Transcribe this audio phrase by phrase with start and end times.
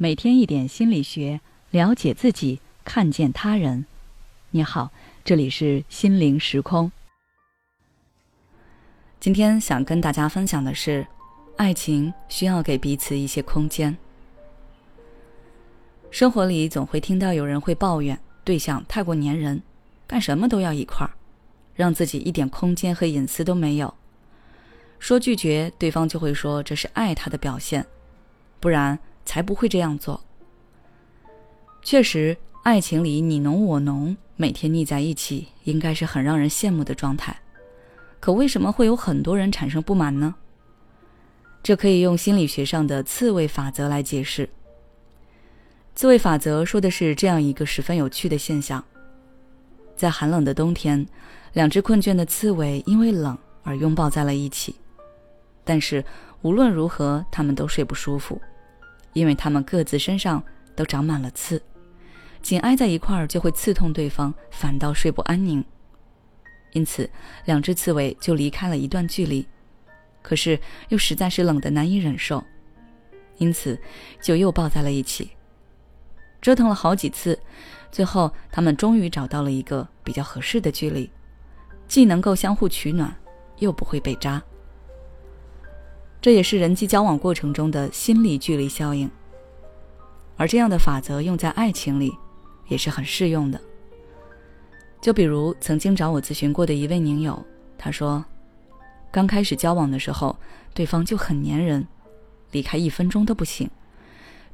[0.00, 1.40] 每天一点心理学，
[1.72, 3.84] 了解自己，看见他人。
[4.52, 4.92] 你好，
[5.24, 6.92] 这里是心灵时空。
[9.18, 11.04] 今天想跟大家分享的是，
[11.56, 13.98] 爱情需要给彼此一些空间。
[16.12, 19.60] 生活里总会听到有人会抱怨对象太过粘人，
[20.06, 21.10] 干什么都要一块儿，
[21.74, 23.92] 让自己一点空间和隐私都没有。
[25.00, 27.84] 说拒绝，对方就会说这是爱他的表现，
[28.60, 28.96] 不然。
[29.28, 30.18] 才不会这样做。
[31.82, 37.38] 确实，爱情里你侬我侬，每天腻在一起，应该是很让人羡慕的状态。
[38.20, 40.34] 可为什么会有很多人产生不满呢？
[41.62, 44.48] 这可以用心理学上的刺猬法则来解释。
[45.94, 48.82] 刺猬法则说的是这样一个十分有趣的现象：
[49.94, 51.06] 在寒冷的冬天，
[51.52, 54.74] 两只困倦的刺猬因为冷而拥抱在了一起，
[55.64, 56.02] 但是
[56.40, 58.40] 无论如何，它们都睡不舒服。
[59.18, 60.40] 因为他们各自身上
[60.76, 61.60] 都长满了刺，
[62.40, 65.64] 紧挨在一块儿就会刺痛对方，反倒睡不安宁。
[66.72, 67.10] 因此，
[67.44, 69.44] 两只刺猬就离开了一段距离，
[70.22, 70.56] 可是
[70.90, 72.44] 又实在是冷得难以忍受，
[73.38, 73.76] 因此
[74.22, 75.30] 就又抱在了一起。
[76.40, 77.36] 折腾了好几次，
[77.90, 81.10] 最后他们终于找到了一个比较合适的距离，
[81.88, 83.12] 既能够相互取暖，
[83.58, 84.40] 又不会被扎。
[86.20, 89.08] 这也是人际交往过程中的心理距离效应，
[90.38, 92.16] 而这样的法则用在爱情里，
[92.68, 93.60] 也是很适用的。
[95.00, 97.44] 就比如曾经找我咨询过的一位宁友，
[97.76, 98.24] 他说，
[99.10, 100.34] 刚开始交往的时候，
[100.72, 101.86] 对方就很粘人，
[102.52, 103.68] 离开一分钟都不行，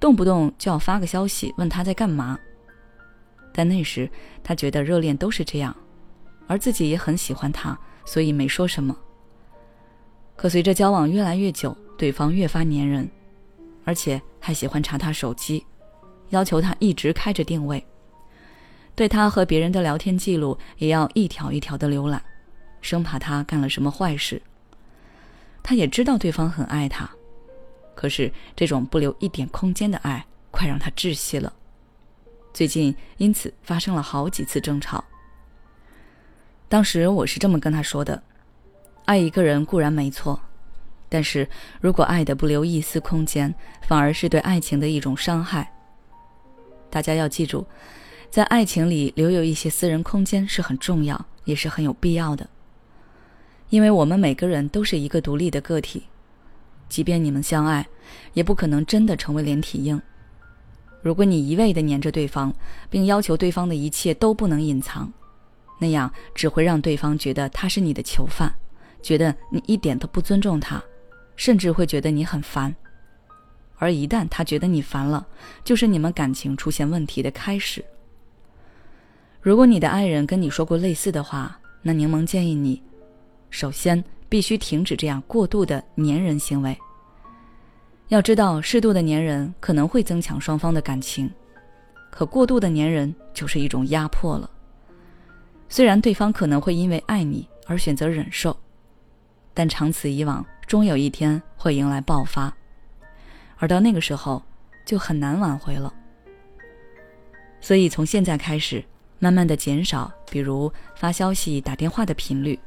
[0.00, 2.38] 动不动就要发个消息问他在干嘛。
[3.52, 4.08] 但那时
[4.42, 5.76] 他觉得热恋都是这样，
[6.46, 8.96] 而自己也很喜欢他，所以没说什么。
[10.36, 13.08] 可随着交往越来越久，对方越发粘人，
[13.84, 15.64] 而且还喜欢查他手机，
[16.32, 17.82] 要求他一直开着定位，
[18.94, 22.22] 对他和别人的聊天记录也要一条一条的浏览，
[22.80, 24.40] 生怕他干了什么坏事。
[25.62, 27.08] 他也知道对方很爱他，
[27.94, 31.52] 可是这种不留一点空间的爱，快让他窒息了。
[32.52, 35.04] 最近因此发生了好几次争吵。
[36.68, 38.22] 当时我是这么跟他说的。
[39.04, 40.40] 爱一个人固然没错，
[41.08, 41.46] 但是
[41.80, 45.70] 如果爱的不留一丝空间，反而是对爱情的一种伤害。
[46.92, 47.64] 大家要记住，
[48.28, 52.46] 在爱情里留有一些私人空间是很重要，也是很有必要的。
[53.70, 56.02] 因为我们每个人都是一个独立的个体，
[56.90, 57.88] 即便你们相爱，
[58.34, 59.98] 也不可能真的成为连体婴。
[61.00, 62.54] 如果你一味的黏着对方，
[62.90, 65.10] 并要求对方的一切都不能隐藏，
[65.78, 68.54] 那样只会让对方觉得他是你的囚犯。
[69.00, 70.80] 觉得你一点都不尊重他，
[71.34, 72.76] 甚至会觉得你很烦。
[73.82, 75.26] 而一旦他觉得你烦了，
[75.64, 77.84] 就是你们感情出现问题的开始。
[79.40, 82.80] 如果你的爱人跟你说过类似的话，那柠檬建议你，
[83.50, 86.78] 首先必须停止这样过度的粘人行为。
[88.06, 91.28] 要知道，适度的粘人可能会增强双方的感情，
[92.08, 94.48] 可过度的粘人就是一种压迫了。
[95.68, 98.56] 虽然对方可能会因为爱你而选择忍受。
[99.52, 102.56] 但长此以往，终有一天会迎来爆发，
[103.62, 104.42] 而到那个时候，
[104.84, 105.94] 就很难挽回了。
[107.60, 108.82] 所以从现在开始，
[109.20, 112.58] 慢慢的减少，比如发消息、打电话的频率。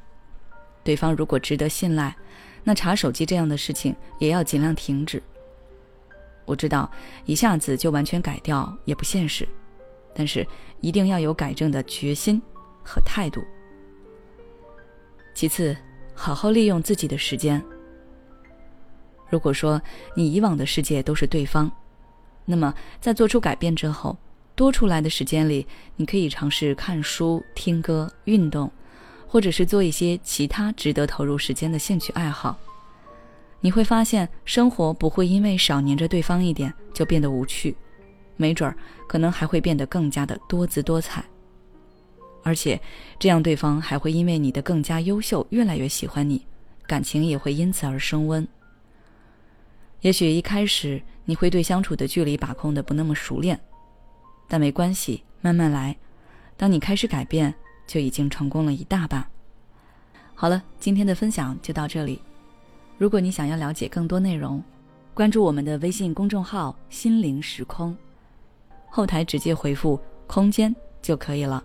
[0.86, 2.16] 对方如果值得信赖，
[2.64, 5.22] 那查手机这样的事情也要尽量停止。
[6.46, 6.90] 我知道
[7.26, 9.46] 一下子就完全改掉也不现实，
[10.14, 10.48] 但是
[10.80, 12.42] 一定要有改正的决心
[12.86, 13.44] 和态度。
[15.34, 15.76] 其次。
[16.18, 17.62] 好好利用自己的时间。
[19.30, 19.82] 如果说
[20.16, 21.72] 你以往的世界都是对方，
[22.46, 24.18] 那么在做出改变之后，
[24.56, 25.66] 多出来的时间里，
[25.96, 28.72] 你可以尝试看书、听歌、运动，
[29.28, 32.58] 或者是做一些其他值得投入时间的兴趣爱好。
[33.62, 37.76] 你会发现，生活不会因为少黏着对方一点就变得无趣，
[38.38, 38.78] 没准儿
[39.08, 41.26] 可能还会变得更加的多姿多彩。
[42.44, 42.80] 而且，
[43.18, 46.46] 这样对方还会因为你的更加优秀，越来越喜欢你，
[46.86, 48.48] 感情也会因此而升温。
[50.06, 53.60] 也许一开始你会对相处的距离把控的不那么熟练，
[54.48, 55.98] 但没关系，慢慢来。
[56.56, 57.52] 当你开始改变，
[57.88, 59.28] 就已经成功了一大半。
[60.36, 62.22] 好了，今天的分享就到这里。
[63.00, 64.64] 如果你想要了解更多内容，
[65.16, 67.98] 关注我们的微信公众号“心灵时空”，
[68.92, 71.64] 后台直接回复“空间”就可以了。